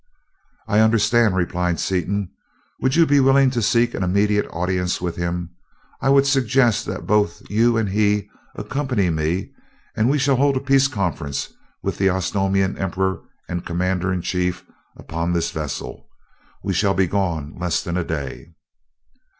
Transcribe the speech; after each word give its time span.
"I 0.67 0.79
understand," 0.79 1.35
replied 1.35 1.79
Seaton. 1.79 2.31
"Would 2.79 2.95
you 2.95 3.05
be 3.05 3.19
willing 3.19 3.51
to 3.51 3.61
seek 3.61 3.93
an 3.93 4.01
immediate 4.01 4.47
audience 4.49 4.99
with 4.99 5.15
him? 5.15 5.51
I 6.01 6.09
would 6.09 6.25
suggest 6.25 6.87
that 6.87 7.05
both 7.05 7.43
you 7.51 7.77
and 7.77 7.87
he 7.87 8.27
accompany 8.55 9.11
me, 9.11 9.51
and 9.95 10.09
we 10.09 10.17
shall 10.17 10.37
hold 10.37 10.57
a 10.57 10.59
peace 10.59 10.87
conference 10.87 11.53
with 11.83 11.99
the 11.99 12.09
Osnomian 12.09 12.79
Emperor 12.79 13.21
and 13.47 13.63
Commander 13.63 14.11
in 14.11 14.23
Chief 14.23 14.65
upon 14.97 15.33
this 15.33 15.51
vessel. 15.51 16.07
We 16.63 16.73
shall 16.73 16.95
be 16.95 17.05
gone 17.05 17.53
less 17.59 17.83
than 17.83 17.95
a 17.95 18.03
day." 18.03 18.47